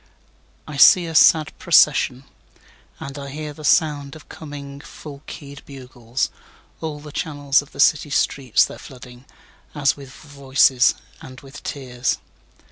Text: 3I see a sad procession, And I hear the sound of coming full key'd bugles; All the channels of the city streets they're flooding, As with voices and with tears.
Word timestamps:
3I 0.67 0.79
see 0.81 1.05
a 1.05 1.13
sad 1.13 1.55
procession, 1.59 2.23
And 2.99 3.19
I 3.19 3.29
hear 3.29 3.53
the 3.53 3.63
sound 3.63 4.15
of 4.15 4.29
coming 4.29 4.79
full 4.81 5.21
key'd 5.27 5.63
bugles; 5.67 6.31
All 6.81 6.99
the 6.99 7.11
channels 7.11 7.61
of 7.61 7.71
the 7.71 7.79
city 7.79 8.09
streets 8.09 8.65
they're 8.65 8.79
flooding, 8.79 9.25
As 9.75 9.95
with 9.95 10.09
voices 10.11 10.95
and 11.21 11.39
with 11.41 11.61
tears. 11.61 12.17